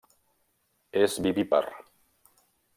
[1.03, 1.63] És vivípar.